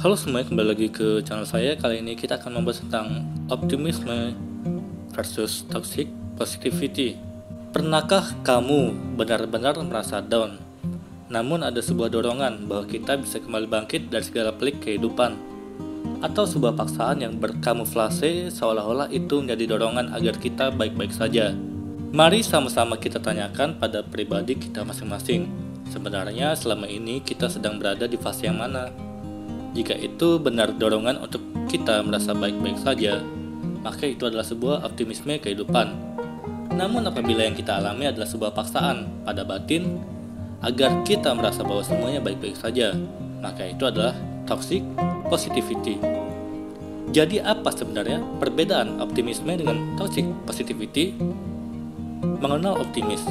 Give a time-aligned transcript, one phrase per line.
[0.00, 1.76] Halo semuanya, kembali lagi ke channel saya.
[1.76, 3.20] Kali ini kita akan membahas tentang
[3.52, 4.32] optimisme
[5.12, 6.08] versus toxic
[6.40, 7.20] positivity.
[7.68, 10.56] Pernahkah kamu benar-benar merasa down?
[11.28, 15.36] Namun ada sebuah dorongan bahwa kita bisa kembali bangkit dari segala pelik kehidupan.
[16.24, 21.52] Atau sebuah paksaan yang berkamuflase seolah-olah itu menjadi dorongan agar kita baik-baik saja.
[22.16, 25.44] Mari sama-sama kita tanyakan pada pribadi kita masing-masing.
[25.92, 29.09] Sebenarnya selama ini kita sedang berada di fase yang mana?
[29.70, 33.22] Jika itu benar dorongan untuk kita merasa baik-baik saja,
[33.86, 35.94] maka itu adalah sebuah optimisme kehidupan.
[36.74, 40.02] Namun apabila yang kita alami adalah sebuah paksaan pada batin
[40.60, 42.98] agar kita merasa bahwa semuanya baik-baik saja,
[43.38, 44.12] maka itu adalah
[44.44, 44.82] toxic
[45.30, 46.02] positivity.
[47.10, 51.14] Jadi apa sebenarnya perbedaan optimisme dengan toxic positivity?
[52.42, 53.22] Mengenal optimis.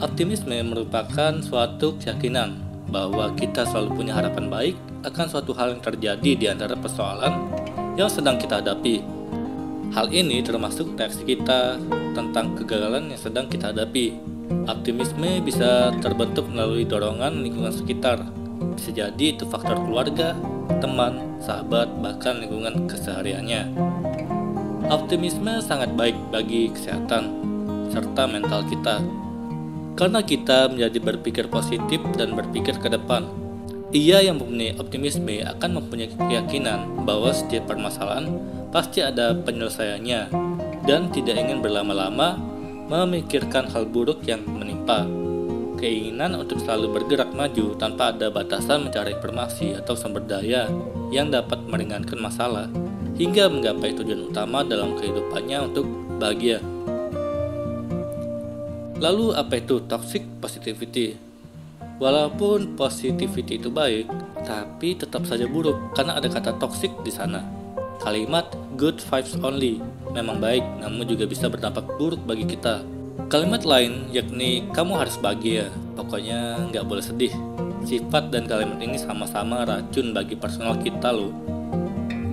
[0.00, 4.76] Optimisme merupakan suatu keyakinan bahwa kita selalu punya harapan baik
[5.06, 7.48] akan suatu hal yang terjadi di antara persoalan
[7.94, 9.00] yang sedang kita hadapi.
[9.90, 11.78] Hal ini termasuk reaksi kita
[12.14, 14.18] tentang kegagalan yang sedang kita hadapi.
[14.66, 18.22] Optimisme bisa terbentuk melalui dorongan lingkungan sekitar.
[18.74, 20.34] Bisa jadi itu faktor keluarga,
[20.78, 23.70] teman, sahabat, bahkan lingkungan kesehariannya.
[24.90, 27.30] Optimisme sangat baik bagi kesehatan
[27.90, 29.02] serta mental kita
[29.98, 33.26] karena kita menjadi berpikir positif dan berpikir ke depan.
[33.90, 38.38] Ia yang mempunyai optimisme akan mempunyai keyakinan bahwa setiap permasalahan
[38.70, 40.30] pasti ada penyelesaiannya
[40.86, 42.38] dan tidak ingin berlama-lama
[42.86, 45.06] memikirkan hal buruk yang menimpa.
[45.80, 50.68] Keinginan untuk selalu bergerak maju tanpa ada batasan mencari informasi atau sumber daya
[51.10, 52.68] yang dapat meringankan masalah
[53.16, 55.88] hingga menggapai tujuan utama dalam kehidupannya untuk
[56.20, 56.60] bahagia.
[59.00, 61.16] Lalu apa itu toxic positivity?
[61.96, 64.12] Walaupun positivity itu baik,
[64.44, 67.40] tapi tetap saja buruk karena ada kata toxic di sana.
[68.04, 69.80] Kalimat good vibes only
[70.12, 72.84] memang baik, namun juga bisa berdampak buruk bagi kita.
[73.32, 77.32] Kalimat lain yakni kamu harus bahagia, pokoknya nggak boleh sedih.
[77.88, 81.32] Sifat dan kalimat ini sama-sama racun bagi personal kita loh.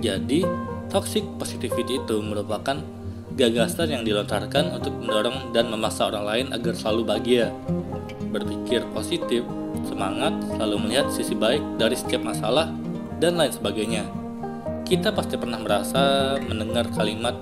[0.04, 0.44] Jadi,
[0.92, 2.76] toxic positivity itu merupakan
[3.38, 7.54] gagasan yang dilontarkan untuk mendorong dan memaksa orang lain agar selalu bahagia.
[8.34, 9.46] Berpikir positif,
[9.86, 12.66] semangat, selalu melihat sisi baik dari setiap masalah,
[13.22, 14.02] dan lain sebagainya.
[14.82, 17.38] Kita pasti pernah merasa mendengar kalimat,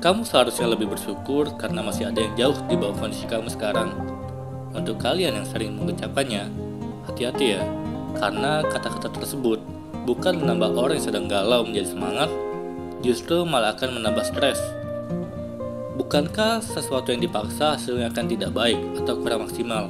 [0.00, 3.92] "Kamu seharusnya lebih bersyukur karena masih ada yang jauh di bawah kondisi kamu sekarang."
[4.72, 6.48] Untuk kalian yang sering mengucapkannya,
[7.04, 7.62] hati-hati ya,
[8.16, 9.60] karena kata-kata tersebut
[10.08, 12.30] bukan menambah orang yang sedang galau menjadi semangat,
[13.04, 14.60] justru malah akan menambah stres
[15.96, 19.88] Bukankah sesuatu yang dipaksa hasilnya akan tidak baik atau kurang maksimal?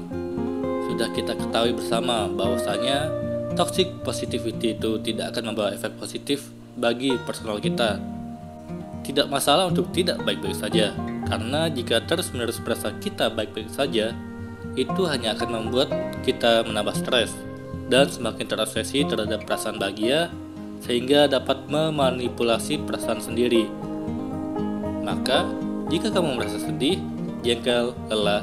[0.86, 3.10] Sudah kita ketahui bersama bahwasanya
[3.58, 6.46] toxic positivity itu tidak akan membawa efek positif
[6.78, 7.98] bagi personal kita.
[9.02, 10.94] Tidak masalah untuk tidak baik-baik saja,
[11.26, 14.14] karena jika terus-menerus merasa kita baik-baik saja,
[14.78, 15.90] itu hanya akan membuat
[16.22, 17.34] kita menambah stres
[17.90, 20.30] dan semakin terobsesi terhadap perasaan bahagia
[20.86, 23.66] sehingga dapat memanipulasi perasaan sendiri.
[25.02, 26.98] Maka, jika kamu merasa sedih,
[27.46, 28.42] jengkel, lelah,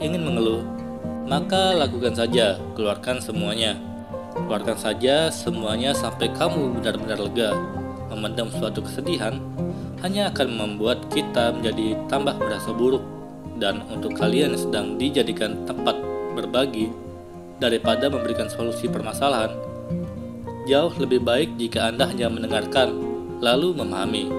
[0.00, 0.64] ingin mengeluh,
[1.28, 3.76] maka lakukan saja, keluarkan semuanya.
[4.32, 7.50] Keluarkan saja semuanya sampai kamu benar-benar lega.
[8.08, 9.36] Memendam suatu kesedihan
[10.00, 13.04] hanya akan membuat kita menjadi tambah merasa buruk.
[13.60, 15.98] Dan untuk kalian yang sedang dijadikan tempat
[16.32, 16.88] berbagi
[17.60, 19.52] daripada memberikan solusi permasalahan,
[20.64, 22.96] jauh lebih baik jika Anda hanya mendengarkan
[23.44, 24.32] lalu memahami.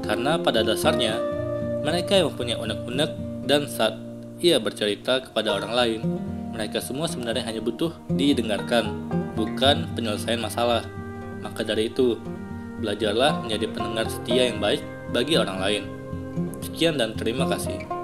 [0.00, 1.29] Karena pada dasarnya
[1.80, 3.10] mereka yang mempunyai unek-unek
[3.48, 3.96] dan saat
[4.40, 6.00] ia bercerita kepada orang lain,
[6.52, 10.84] mereka semua sebenarnya hanya butuh didengarkan, bukan penyelesaian masalah.
[11.40, 12.20] Maka dari itu,
[12.80, 14.80] belajarlah menjadi pendengar setia yang baik
[15.12, 15.82] bagi orang lain.
[16.64, 17.99] Sekian dan terima kasih.